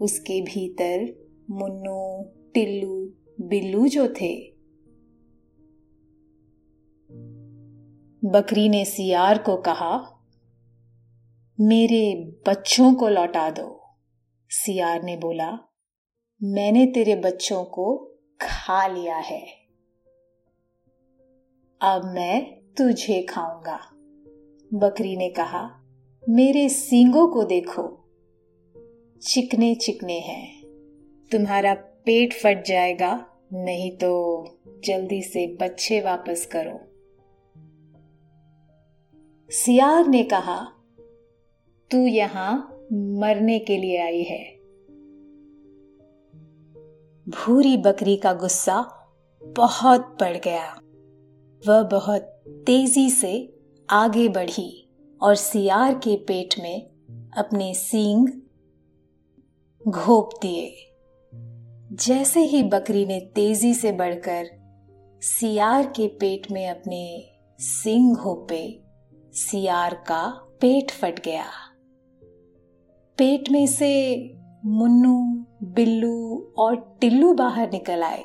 उसके 0.00 0.40
भीतर 0.40 1.26
मुन्नू, 1.50 2.32
टिल्लू, 2.54 3.12
बिल्लू 3.40 3.86
जो 3.86 4.08
थे 4.08 4.55
बकरी 8.24 8.68
ने 8.68 8.84
सियार 8.84 9.38
को 9.38 9.56
कहा, 9.56 10.20
मेरे 11.60 12.34
बच्चों 12.46 12.94
को 12.94 13.08
लौटा 13.08 13.50
दो। 13.50 13.82
सियार 14.48 15.02
ने 15.02 15.16
बोला, 15.16 15.58
मैंने 16.42 16.86
तेरे 16.86 17.16
बच्चों 17.16 17.64
को 17.64 18.14
खा 18.40 18.86
लिया 18.86 19.16
है। 19.16 19.46
अब 21.80 22.02
मैं 22.04 22.42
तुझे 22.76 23.22
खाऊँगा। 23.22 23.80
बकरी 24.74 25.16
ने 25.16 25.28
कहा, 25.28 25.82
मेरे 26.28 26.68
सींगों 26.68 27.28
को 27.28 27.44
देखो। 27.44 28.04
चिकने 29.22 29.74
चिकने 29.74 30.18
हैं। 30.18 30.62
तुम्हारा 31.32 31.74
पेट 31.74 32.32
फट 32.32 32.64
जाएगा, 32.64 33.26
नहीं 33.52 33.96
तो 33.96 34.44
जल्दी 34.84 35.22
से 35.22 35.46
बच्चे 35.46 36.00
वापस 36.00 36.46
करो। 36.46 36.85
सियार 39.50 40.06
ने 40.06 40.22
कहा, 40.22 40.64
तू 41.90 41.98
यहाँ 41.98 42.78
मरने 42.92 43.58
के 43.58 43.76
लिए 43.76 44.02
आई 44.02 44.22
है। 44.22 44.56
भूरी 47.28 47.76
बकरी 47.76 48.16
का 48.16 48.32
गुस्सा 48.32 49.08
बहुत 49.44 50.00
बढ़ 50.00 50.36
गया। 50.36 50.80
वह 51.68 51.82
बहुत 51.82 52.22
तेज़ी 52.66 53.10
से 53.10 53.58
आगे 53.90 54.28
बढ़ी 54.28 54.88
और 55.22 55.34
सियार 55.34 55.94
के 55.94 56.16
पेट 56.16 56.54
में 56.60 56.82
अपने 57.36 57.74
सींग 57.74 58.28
घोप 59.88 60.30
दिए। 60.42 60.94
जैसे 61.92 62.40
ही 62.40 62.62
बकरी 62.62 63.06
ने 63.06 63.20
तेज़ी 63.20 63.74
से 63.74 63.92
बढ़कर 63.92 64.46
सियार 65.22 65.86
के 65.86 66.08
पेट 66.08 66.50
में 66.50 66.68
अपने 66.68 67.30
सिंग 67.58 68.16
घोपे 68.16 68.85
सियार 69.36 69.94
का 69.94 70.26
पेट 70.60 70.90
फट 70.90 71.18
गया। 71.24 71.44
पेट 73.18 73.50
में 73.50 73.66
से 73.66 73.88
मुन्नू, 74.64 75.44
बिल्लू 75.62 76.52
और 76.58 76.76
टिल्लू 77.00 77.32
बाहर 77.34 77.70
निकल 77.72 78.02
आए। 78.02 78.24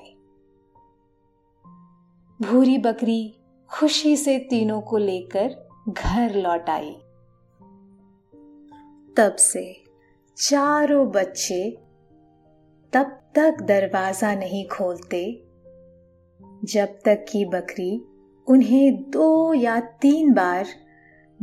भूरी 2.39 2.77
बकरी 2.77 3.33
खुशी 3.69 4.15
से 4.17 4.37
तीनों 4.39 4.81
को 4.81 4.97
लेकर 4.97 5.55
घर 5.89 6.35
लौट 6.35 6.69
आई। 6.69 6.91
तब 9.17 9.35
से 9.35 9.63
चारों 10.37 11.07
बच्चे 11.11 11.77
तब 12.93 13.17
तक 13.35 13.61
दरवाज़ा 13.61 14.33
नहीं 14.35 14.67
खोलते, 14.67 15.23
जब 16.63 16.97
तक 17.05 17.25
कि 17.31 17.45
बकरी 17.45 17.91
उन्हें 18.47 19.09
दो 19.09 19.53
या 19.53 19.79
तीन 19.79 20.33
बार 20.33 20.65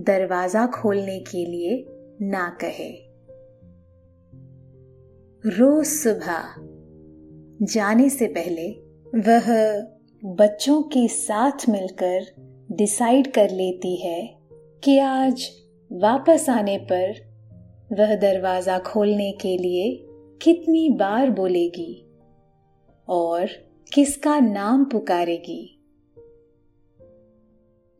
दरवाज़ा 0.00 0.66
खोलने 0.66 1.20
के 1.20 1.44
लिए 1.44 1.84
ना 2.22 2.58
कहे। 2.64 2.90
रोज 5.44 5.87
सुबह, 5.87 6.54
जाने 7.62 8.08
से 8.08 8.26
पहले 8.26 8.70
वह 9.18 9.80
बच्चों 10.24 10.82
के 10.82 11.08
साथ 11.08 11.68
मिलकर 11.68 12.26
डिसाइड 12.72 13.32
कर 13.32 13.50
लेती 13.50 13.96
है 13.96 14.38
कि 14.84 14.98
आज 14.98 15.48
वापस 15.92 16.48
आने 16.48 16.78
पर 16.78 17.12
वह 17.92 18.14
दरवाज़ा 18.14 18.78
खोलने 18.78 19.32
के 19.32 19.56
लिए 19.58 20.04
कितनी 20.42 20.88
बार 20.90 21.30
बोलेगी 21.30 22.06
और 23.08 23.46
किसका 23.94 24.40
नाम 24.40 24.84
पुकारेगी। 24.84 25.77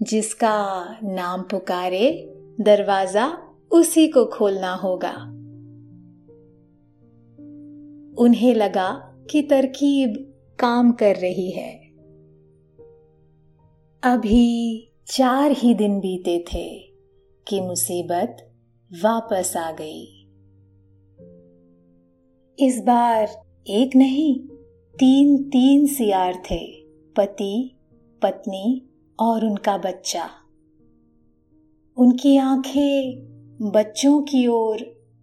जिसका 0.03 0.85
नाम 1.03 1.43
पुकारे 1.43 2.35
दरवाज़ा 2.61 3.39
उसी 3.73 4.09
को 4.09 4.25
खोलना 4.25 4.75
होगा। 4.75 5.15
उन्हें 8.23 8.55
लगा 8.55 8.93
कि 9.31 9.43
तरकीब 9.43 10.35
काम 10.59 10.93
कर 10.93 11.17
रही 11.17 11.51
है। 11.51 11.89
अभी 14.03 14.91
चार 15.07 15.51
ही 15.51 15.75
दिन 15.75 16.01
बीते 16.01 16.45
थे 16.53 16.79
कि 17.49 17.61
मुसीबत 17.61 18.37
वापस 19.05 19.57
आ 19.57 19.73
गई। 19.73 20.15
इस 22.59 22.83
बार 22.83 23.29
एक 23.67 23.97
नहीं 23.97 24.41
तीन 24.99 25.43
तीन 25.43 25.87
सियार 25.87 26.43
थे, 26.51 26.85
पति, 27.17 27.77
पत्नी 28.23 28.85
और 29.21 29.45
उनका 29.45 29.79
बच्चा। 29.79 30.31
उनकी 31.97 32.37
आँखें 32.37 33.29
बच्चों 33.63 34.23
की 34.23 34.47
ओर 34.47 34.79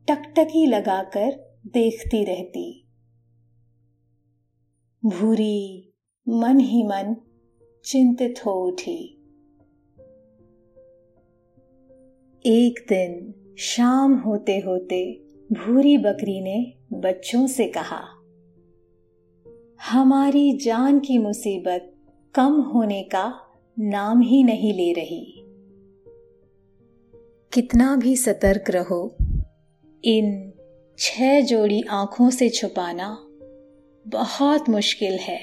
टकटकी 0.07 0.65
लगाकर 0.65 1.59
देखती 1.67 2.23
रहती। 2.23 2.87
भूरी 5.05 5.93
मन 6.29 6.59
ही 6.59 6.83
मन 6.83 7.15
चिंतित 7.85 8.45
हो 8.45 8.51
उठी। 8.51 9.11
एक 12.45 12.85
दिन 12.89 13.33
शाम 13.57 14.15
होते 14.15 14.59
होते 14.59 15.23
भूरी 15.51 15.97
बकरी 15.97 16.41
ने 16.41 16.73
बच्चों 16.93 17.47
से 17.47 17.67
कहा, 17.67 18.01
हमारी 19.91 20.57
जान 20.57 20.99
की 20.99 21.17
मुसीबत 21.17 21.95
कम 22.35 22.61
होने 22.61 23.03
का 23.03 23.44
नाम 23.79 24.21
ही 24.21 24.43
नहीं 24.43 24.73
ले 24.73 24.93
रही। 24.93 25.41
कितना 27.53 27.95
भी 27.95 28.15
सतर्क 28.15 28.69
रहो, 28.69 29.15
इन 30.03 30.53
छह 30.97 31.41
जोड़ी 31.41 31.83
आँखों 31.89 32.29
से 32.29 32.49
छुपाना 32.49 33.17
बहुत 34.07 34.69
मुश्किल 34.69 35.13
है। 35.13 35.39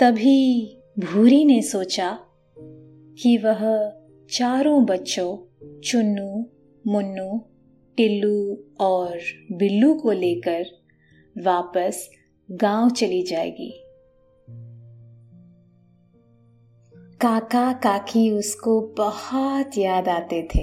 तभी 0.00 0.76
भूरी 0.98 1.44
ने 1.44 1.62
सोचा 1.62 2.18
कि 3.22 3.38
वह 3.38 3.92
चारों 4.30 4.84
बच्चों, 4.84 5.36
चुन्नू, 5.80 6.46
मुन्नू, 6.86 7.44
टिल्लू 7.96 8.64
और 8.80 9.18
बिल्लू 9.52 9.94
को 9.94 10.12
लेकर 10.12 10.64
वापस 11.38 12.10
गाँव 12.50 12.90
चली 12.90 13.22
जाएगी। 13.22 13.84
काका 17.20 17.72
काकी 17.72 18.30
उसको 18.30 18.80
बहुत 18.98 19.78
याद 19.78 20.08
आते 20.08 20.48
थे। 20.54 20.60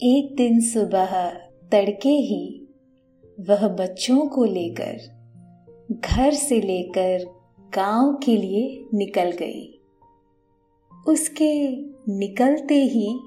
एक 0.00 0.34
दिन 0.36 0.60
सुबह 0.60 1.30
तड़के 1.72 2.08
ही 2.08 2.68
वह 3.40 3.68
बच्चों 3.68 4.26
को 4.26 4.44
लेकर, 4.44 4.96
घर 5.90 6.32
से 6.32 6.60
लेकर 6.60 7.24
गाँव 7.74 8.14
के 8.14 8.36
लिए 8.36 8.88
निकल 8.94 9.30
गई। 9.30 9.80
उसके 11.08 11.70
निकलते 12.18 12.82
ही 12.84 13.20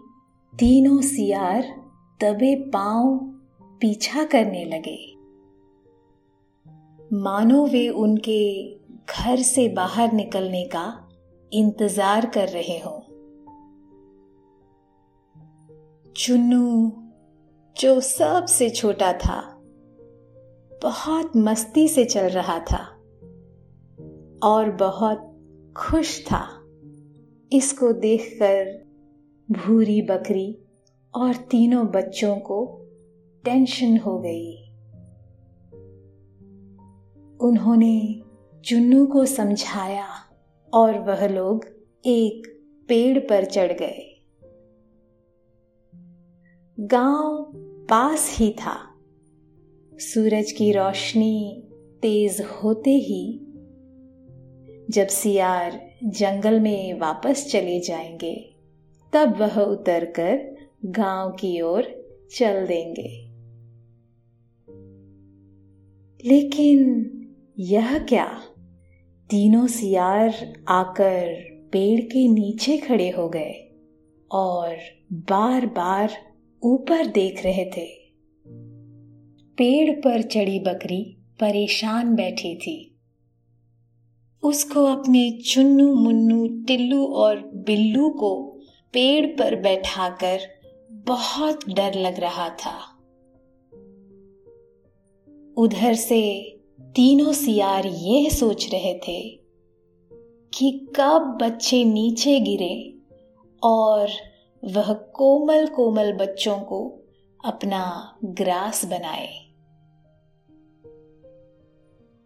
तीनों 0.54 1.02
सियार 1.02 1.64
दबे 2.24 2.56
पाँव 2.56 3.18
पीछा 3.82 4.24
करने 4.24 4.66
लगे। 4.66 5.00
मानो 7.14 7.66
वे 7.68 7.90
उनके 7.90 8.74
घर 9.06 9.38
से 9.38 9.70
बाहर 9.70 10.14
निकलने 10.14 10.64
का 10.66 11.06
इंतज़ार 11.54 12.26
कर 12.26 12.48
रहे 12.48 12.80
हो। 12.80 13.06
चुन्नू, 16.16 16.92
जो 17.82 18.00
सबसे 18.00 18.70
छोटा 18.70 19.14
था, 19.14 19.56
बहुत 20.84 21.32
मस्ती 21.38 21.88
से 21.88 22.06
चल 22.06 22.30
रहा 22.30 22.60
था 22.60 22.84
और 24.44 24.72
बहुत 24.72 25.26
खुश 25.78 26.26
था। 26.26 26.46
इसको 27.54 27.92
देखकर 27.92 28.86
भूरी 29.52 30.02
बकरी 30.02 30.58
और 31.16 31.36
तीनों 31.36 31.88
बच्चों 31.88 32.36
को 32.36 32.86
टेंशन 33.46 33.98
हो 33.98 34.20
गई। 34.20 34.56
उन्होंने 37.42 38.24
चुन्नू 38.66 39.06
को 39.06 39.26
समझाया 39.26 40.08
और 40.74 41.00
वह 41.00 41.28
लोग 41.28 41.66
एक 42.06 42.48
पेड़ 42.88 43.20
पर 43.20 43.46
चढ़ 43.46 43.72
गए। 43.72 44.26
गाँव 46.80 47.54
पास 47.90 48.36
ही 48.40 48.52
था। 48.52 48.96
सूरज 49.94 50.52
की 50.52 50.72
रोशनी 50.72 51.64
तेज 52.02 52.42
होते 52.42 52.92
ही 52.92 53.40
जब 54.90 55.08
सियार 55.08 55.90
जंगल 56.04 56.60
में 56.60 57.00
वापस 57.00 57.52
चले 57.52 57.80
जाएँगे, 57.80 58.56
तब 59.14 59.38
वह 59.40 59.62
उतरकर 59.62 60.56
गाँव 60.86 61.32
की 61.32 61.62
ओर 61.62 61.84
चल 62.32 62.68
देंगे। 62.68 63.30
लेकिन 66.26 67.12
यह 67.60 68.00
क्या? 68.00 68.42
तीनों 69.30 69.68
सियार 69.68 70.64
आकर 70.68 71.34
पेड़ 71.72 72.02
के 72.02 72.28
नीचे 72.28 72.78
खड़े 72.78 73.10
हो 73.10 73.30
गए 73.30 73.72
और 74.32 74.78
बार 75.14 75.66
बार 75.66 76.14
ऊपर 76.64 77.08
देख 77.08 77.44
रहे 77.46 77.66
थे। 77.66 77.86
पेड़ 79.58 80.00
पर 80.00 80.22
चढ़ी 80.22 80.60
बकरी 80.60 81.18
परेशान 81.40 82.16
बैठी 82.16 82.56
थी। 82.56 83.00
उसको 84.44 84.86
अपने 84.86 85.32
चुन्नू, 85.32 85.96
मुन्नू, 85.96 86.48
टिल्लू 86.64 87.06
और 87.06 87.38
बिल्लू 87.40 88.10
को 88.10 88.60
पेड़ 88.94 89.26
पर 89.26 89.56
बैठाकर 89.56 90.40
बहुत 90.92 91.70
डर 91.70 91.94
लग 91.94 92.20
रहा 92.20 92.50
था। 92.50 92.96
उधर 95.58 95.94
से 95.94 96.54
तीनों 97.00 97.34
सियार 97.34 97.86
यह 97.86 98.30
सोच 98.30 98.70
रहे 98.72 98.94
थे 98.94 99.30
कि 100.54 100.88
कब 100.96 101.38
बच्चे 101.42 101.84
नीचे 101.84 102.40
गिरे 102.40 102.94
और 103.64 104.10
वह 104.66 104.94
कोमल 104.94 105.68
कोमल 105.68 106.14
बच्चों 106.14 106.60
को 106.60 107.00
अपना 107.46 108.14
ग्रास 108.26 108.86
बनाए। 108.86 109.28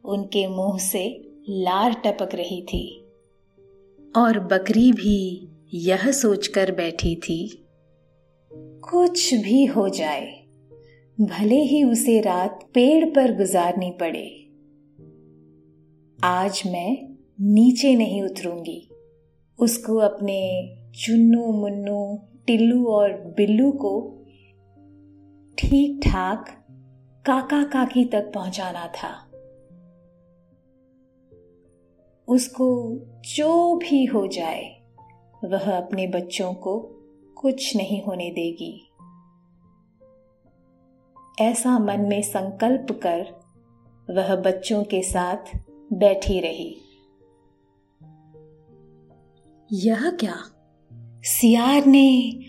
उनके 0.05 0.47
मुँह 0.47 0.77
से 0.77 1.21
लार 1.49 1.93
टपक 1.93 2.35
रही 2.35 2.61
थी 2.61 3.05
और 4.17 4.39
बकरी 4.39 4.91
भी 4.91 5.47
यह 5.73 6.11
सोचकर 6.11 6.71
बैठी 6.71 7.15
थी, 7.15 7.67
कुछ 8.53 9.33
भी 9.33 9.65
हो 9.65 9.89
जाए, 9.89 10.45
भले 11.21 11.61
ही 11.61 11.83
उसे 11.83 12.21
रात 12.21 12.69
पेड़ 12.73 13.05
पर 13.05 13.37
गुजारनी 13.37 13.91
पड़े। 13.91 14.42
आज 16.25 16.63
मैं 16.65 17.17
नीचे 17.41 17.95
नहीं 17.95 18.23
उतरूँगी। 18.23 18.89
उसको 19.59 19.97
अपने 19.97 20.67
चुन्नू 20.91 21.51
मुन्नू, 21.51 22.27
टिल्लू 22.47 22.85
और 22.85 23.13
बिल्लू 23.13 23.71
को 23.71 24.23
ठीक 25.57 25.99
ठाक 26.03 26.65
काका 27.25 27.63
काकी 27.63 28.05
तक 28.05 28.31
पहुंचाना 28.33 28.87
था। 28.87 29.31
उसको 32.27 32.97
जो 33.35 33.75
भी 33.75 34.05
हो 34.05 34.27
जाए, 34.27 34.81
वह 35.43 35.77
अपने 35.77 36.07
बच्चों 36.07 36.53
को 36.53 36.79
कुछ 37.37 37.75
नहीं 37.75 38.01
होने 38.03 38.29
देगी। 38.29 38.91
ऐसा 41.41 41.79
मन 41.79 41.99
में 41.99 42.21
संकल्प 42.21 42.87
कर, 42.91 43.21
वह 44.09 44.35
बच्चों 44.35 44.83
के 44.83 45.01
साथ 45.03 45.72
बैठी 45.99 46.39
रही। 46.39 46.77
यह 49.87 50.09
क्या? 50.09 50.35
सियार 51.23 51.85
ने 51.85 52.39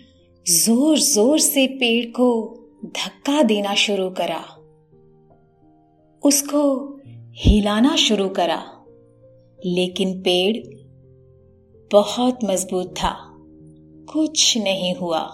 ज़ोर 0.49 0.97
ज़ोर 0.97 1.39
से 1.39 1.67
पेड़ 1.67 2.05
को 2.05 2.57
धक्का 2.85 3.43
देना 3.43 3.75
शुरू 3.75 4.09
करा। 4.09 4.45
उसको 6.23 6.99
हिलाना 7.33 7.95
शुरू 7.95 8.29
करा। 8.29 8.71
लेकिन 9.65 10.19
पेड़ 10.19 10.57
बहुत 11.91 12.39
मज़बूत 12.43 12.91
था। 12.91 13.15
कुछ 14.13 14.57
नहीं 14.57 14.95
हुआ। 14.95 15.27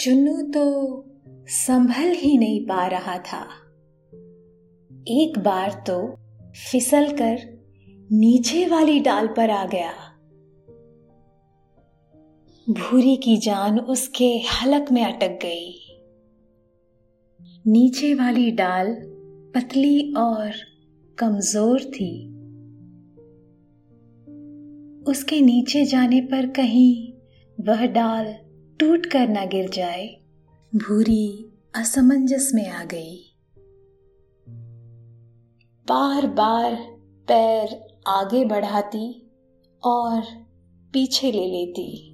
चुन्नू 0.00 0.42
तो 0.42 1.04
संभल 1.48 2.12
ही 2.12 2.38
नहीं 2.38 2.60
पा 2.60 2.86
रहा 2.86 3.18
था। 3.18 3.48
एक 5.08 5.38
बार 5.38 5.84
तो 5.86 6.16
फिसल 6.70 7.10
कर 7.12 7.40
नीचे 8.12 8.66
वाली 8.66 9.00
डाल 9.00 9.26
पर 9.26 9.50
आ 9.50 9.64
गया। 9.64 9.92
भूरी 12.70 13.16
की 13.16 13.36
जान 13.36 13.80
उसके 13.80 14.24
हलक 14.24 14.92
में 14.92 15.04
अटक 15.04 15.38
गई। 15.42 15.74
नीचे 17.66 18.14
वाली 18.14 18.50
डाल 18.50 18.94
पतली 19.54 20.14
और 20.14 20.52
कमज़ोर 21.18 21.80
थी। 21.80 22.10
उसके 25.10 25.40
नीचे 25.40 25.84
जाने 25.84 26.20
पर 26.20 26.46
कहीं 26.46 27.12
वह 27.58 27.86
डाल 27.86 28.34
टूट 28.80 29.06
कर 29.06 29.28
न 29.28 29.46
गिर 29.48 29.68
जाए। 29.68 30.08
भूरी 30.74 31.52
असमंजस 31.74 32.50
में 32.54 32.68
आ 32.68 32.84
गई। 32.84 33.23
बार 35.86 36.26
बार 36.26 36.74
पैर 37.28 37.86
आगे 38.06 38.44
बढ़ाती 38.44 39.32
और 39.84 40.20
पीछे 40.92 41.32
ले 41.32 41.46
लेती। 41.46 42.10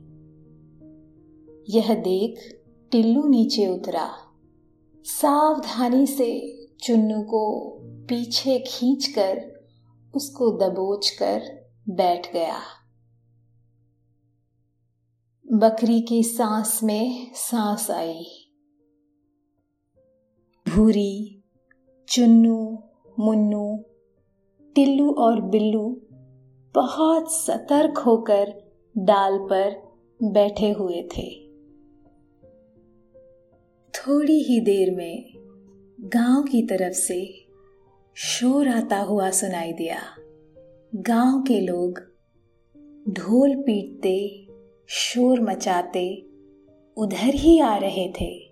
यह 1.69 1.95
देख 1.95 2.63
टिल्लू 2.91 3.29
नीचे 3.29 3.67
उतरा। 3.67 4.11
सावधानी 5.05 6.07
से 6.07 6.57
चुन्नू 6.83 7.23
को 7.23 7.71
पीछे 7.85 8.65
खींचकर 8.67 9.65
उसको 10.15 10.51
दबोच 10.51 11.11
कर 11.11 11.43
बैठ 11.89 12.33
गया। 12.33 12.61
बकरी 15.53 16.01
की 16.01 16.23
सांस 16.23 16.83
में 16.83 17.31
सांस 17.35 17.91
आई। 17.91 18.25
भूरी, 20.69 21.45
चुन्नू 22.09 22.85
मुन्नू, 23.19 23.85
टिल्लू 24.75 25.13
और 25.13 25.41
बिल्लू 25.41 26.01
बहुत 26.75 27.33
सतर्क 27.33 27.99
होकर 27.99 28.53
डाल 28.99 29.39
पर 29.39 29.83
बैठे 30.23 30.71
हुए 30.71 31.09
थे। 31.17 31.47
थोड़ी 33.95 34.43
ही 34.43 34.61
देर 34.61 34.95
में 34.95 35.33
गाँव 36.01 36.43
की 36.43 36.63
तरफ़ 36.63 36.95
से 36.95 37.47
शोर 38.15 38.69
आता 38.69 38.99
हुआ 38.99 39.31
सुनाई 39.31 39.73
दिया। 39.73 40.01
गाँव 40.95 41.43
के 41.43 41.61
लोग 41.61 42.01
ढोल 43.09 43.55
पीटते, 43.57 44.47
शोर 44.89 45.41
मचाते 45.41 46.27
उधर 46.97 47.35
ही 47.35 47.61
आ 47.61 47.77
रहे 47.77 48.13
थे। 48.21 48.50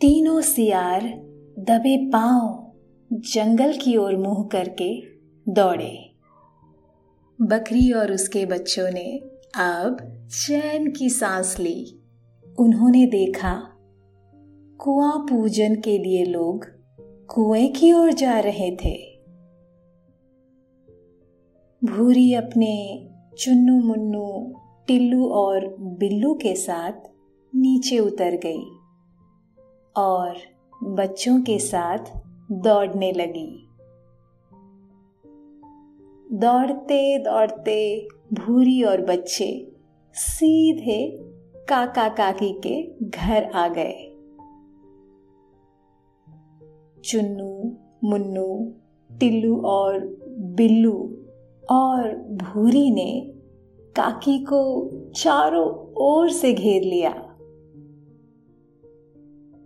तीनों 0.00 0.40
सियार 0.40 1.02
दबे 1.58 2.10
पाँव 2.10 2.72
जंगल 3.12 3.72
की 3.72 3.96
ओर 3.96 4.16
मुँह 4.16 4.48
करके 4.52 5.02
दौड़े। 5.48 6.10
बकरी 7.40 7.92
और 7.92 8.12
उसके 8.12 8.46
बच्चों 8.46 8.90
ने 8.90 9.18
अब 9.56 9.96
चैन 10.30 10.90
की 10.90 11.10
सांस 11.10 11.58
ली। 11.58 12.00
उन्होंने 12.58 13.06
देखा, 13.06 13.62
कुआँ 14.78 15.26
पूजन 15.30 15.74
के 15.74 15.98
लिए 15.98 16.24
लोग 16.24 16.66
कुएँ 17.26 17.68
की 17.68 17.92
ओर 17.92 18.12
जा 18.12 18.38
रहे 18.38 18.70
थे। 18.70 19.22
भूरी 21.84 22.34
अपने 22.34 23.08
चुन्नू 23.38 23.80
मुन्नू 23.80 24.54
टिल्लू 24.86 25.28
और 25.28 25.76
बिल्लू 25.80 26.34
के 26.34 26.54
साथ 26.54 26.92
नीचे 27.54 27.98
उतर 27.98 28.30
गई। 28.30 28.77
और 29.98 30.36
बच्चों 30.84 31.40
के 31.40 31.58
साथ 31.58 31.98
दौड़ने 32.52 33.12
लगी। 33.12 33.68
दौड़ते 36.32 37.18
दौड़ते 37.18 38.08
भूरी 38.32 38.82
और 38.82 39.00
बच्चे 39.00 39.72
सीधे 40.14 41.18
काका 41.68 42.08
काकी 42.08 42.60
के 42.66 43.06
घर 43.08 43.44
आ 43.44 43.68
गए। 43.68 44.04
चुन्नू, 47.04 47.76
मुन्नू, 48.04 48.74
टिल्लू 49.18 49.60
और 49.60 50.00
बिल्लू 50.38 51.16
और 51.70 52.14
भूरी 52.16 52.90
ने 52.90 53.34
काकी 53.96 54.38
को 54.38 54.90
चारों 55.10 55.92
ओर 55.96 56.30
से 56.30 56.52
घेर 56.52 56.82
लिया। 56.82 57.27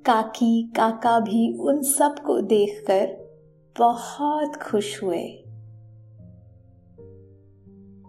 काकी, 0.07 0.62
काका 0.77 1.21
भी 1.21 1.59
उन 1.59 1.83
सबको 1.83 2.41
देखकर 2.41 3.23
बहुत 3.79 4.57
खुश 4.57 5.03
हुए। 5.03 5.45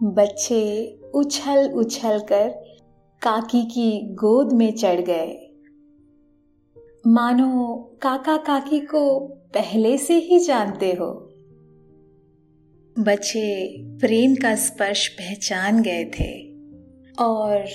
बच्चे 0.03 0.93
उछल 1.15 1.71
उछल 1.71 2.19
कर 2.19 2.49
काकी 3.21 3.63
की 3.65 4.13
गोद 4.13 4.53
में 4.53 4.75
चढ़ 4.75 5.01
गए। 5.01 5.55
मानो 7.07 7.77
काका 8.01 8.37
काकी 8.37 8.79
को 8.79 9.19
पहले 9.27 9.97
से 9.97 10.13
ही 10.13 10.39
जानते 10.39 10.93
हो। 10.93 11.29
बच्चे 12.99 13.77
प्रेम 13.83 14.35
का 14.35 14.55
स्पर्श 14.55 15.07
पहचान 15.07 15.81
गए 15.81 16.05
थे 16.05 16.53
और 17.23 17.65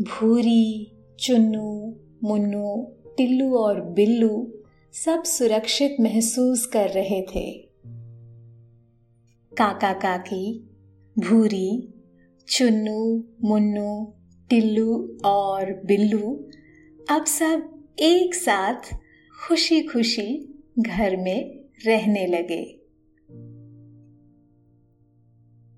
भूरी, 0.00 0.92
चुन्नू, 1.18 1.96
मुन्नू 2.24 2.96
टिल्लू 3.20 3.54
और 3.54 3.80
बिल्लू 3.80 4.52
सब 4.92 5.22
सुरक्षित 5.22 5.96
महसूस 6.00 6.66
कर 6.66 6.88
रहे 6.88 7.22
थे। 7.22 7.52
काका 9.58 9.92
काकी, 9.92 10.70
भूरी, 11.18 11.94
चुन्नू, 12.48 13.24
मुन्नू, 13.44 14.14
टिल्लू 14.50 15.18
और 15.24 15.82
बिल्लू 15.84 16.48
अब 17.10 17.24
सब 17.24 17.84
एक 17.98 18.34
साथ 18.34 18.94
खुशी 19.48 19.82
खुशी 19.82 20.54
घर 20.78 21.16
में 21.16 21.64
रहने 21.86 22.26
लगे। 22.26 22.64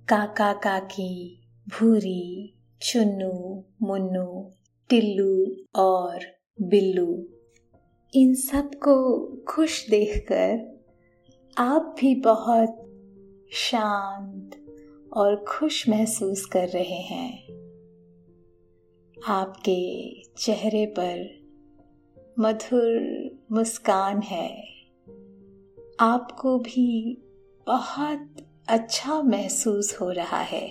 काका 0.08 0.52
काकी, 0.52 1.42
भूरी, 1.68 2.54
चुन्नू, 2.82 3.64
मुन्नू, 3.82 4.50
टिल्लू 4.88 5.56
और 5.74 6.42
बिल्लू 6.62 7.28
इन 8.14 8.34
सबको 8.34 9.26
खुश 9.48 9.90
देखकर 9.90 10.80
आप 11.58 11.96
भी 12.00 12.14
बहुत 12.14 12.76
शांत 13.52 14.66
और 15.12 15.44
खुश 15.48 15.88
महसूस 15.88 16.46
कर 16.46 16.68
रहे 16.68 17.00
हैं। 17.00 17.42
आपके 19.26 20.12
चेहरे 20.22 20.86
पर 20.86 21.40
मधुर 22.38 23.00
मुस्कान 23.52 24.22
है। 24.22 24.64
आपको 26.00 26.58
भी 26.58 27.18
बहुत 27.66 28.36
अच्छा 28.68 29.22
महसूस 29.22 30.00
हो 30.00 30.10
रहा 30.10 30.40
है। 30.40 30.68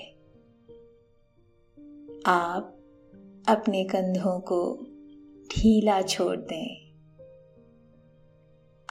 आप 2.26 2.78
अपने 3.48 3.84
कंधों 3.84 4.40
को 4.40 4.88
ढीला 5.56 6.02
छोड़ 6.02 6.38
दें। 6.38 6.81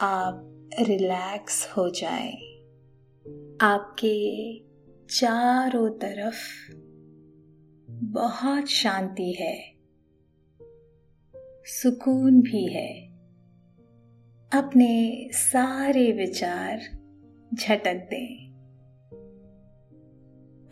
आप 0.02 0.70
रिलैक्स 0.80 1.72
हो 1.76 1.90
जाएँ। 1.90 2.36
आपके 3.60 4.56
चारों 5.06 5.90
तरफ़ 5.90 6.36
बहुत 7.90 8.66
शांति 8.66 9.32
है। 9.32 9.74
सुकून 11.64 12.40
भी 12.40 12.66
है। 12.66 13.06
अपने 14.52 15.28
सारे 15.32 16.12
विचार 16.12 16.78
झटक 17.54 17.94
दें। 17.94 18.50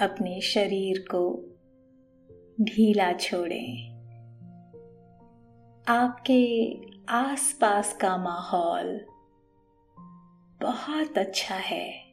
अपने 0.00 0.40
शरीर 0.40 1.04
को 1.14 1.44
ढीला 2.60 3.12
छोड़ें। 3.12 3.98
आपके 5.88 6.74
आसपास 7.08 7.98
का 8.00 8.16
माहौल 8.16 9.00
बहुत 10.60 11.18
अच्छा 11.18 11.54
है। 11.54 12.12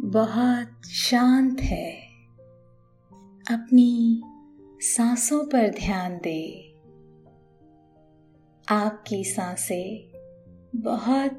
बहुत 0.00 0.86
शांत 0.86 1.60
है। 1.60 1.92
अपनी 3.50 4.22
सांसों 4.80 5.44
पर 5.44 5.70
ध्यान 5.70 6.20
दे। 6.24 6.74
आपकी 8.68 9.24
साँसें 9.24 10.12
बहुत 10.74 11.30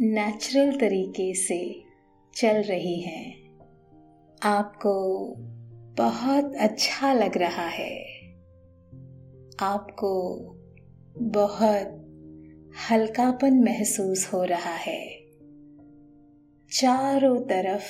नेचुरल 0.00 0.78
तरीके 0.78 1.34
से 1.34 1.84
चल 2.34 2.62
रही 2.62 3.00
हैं। 3.00 3.58
आपको 4.42 5.34
बहुत 5.96 6.54
अच्छा 6.54 7.12
लग 7.12 7.36
रहा 7.36 7.66
है। 7.66 8.04
आपको 9.60 10.38
बहुत 11.18 11.98
हल्कापन 12.90 13.54
महसूस 13.54 14.30
हो 14.34 14.44
रहा 14.44 14.74
है। 14.74 15.21
चारों 16.74 17.40
तरफ़ 17.40 17.84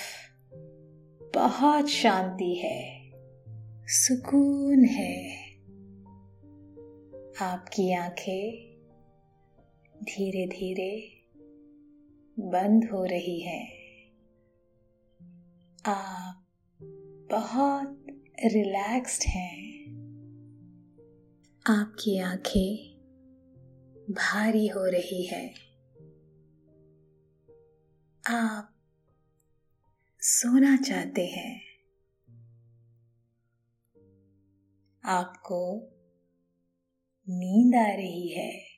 बहुत 1.39 1.89
शांति 1.89 2.55
है, 2.55 3.13
सुकून 3.87 4.85
है। 4.85 5.47
आपकी 7.41 7.95
आँखें 7.95 8.77
धीरे 10.03 10.47
धीरे 10.47 11.23
बंद 12.39 12.85
हो 12.85 13.05
रही 13.05 13.41
हैं। 13.41 13.73
आप 15.87 16.47
बहुत 17.31 18.07
रिलैक्स्ड 18.45 19.23
हैं। 19.23 19.83
आपकी 21.67 22.19
आँखें 22.19 22.99
भारी 24.11 24.67
हो 24.67 24.85
रही 24.87 25.27
है। 25.27 25.55
आप 28.29 28.72
सोना 30.25 30.77
चाहते 30.77 31.27
हैं। 31.27 31.61
आपको 35.05 35.77
नींद 37.29 37.75
आ 37.75 37.95
रही 37.97 38.29
है। 38.29 38.72